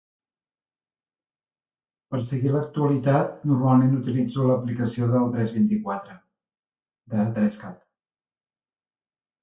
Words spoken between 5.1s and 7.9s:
del 324. De 3cat.